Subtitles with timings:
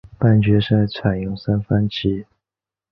[0.17, 2.25] 半决赛采用三番棋。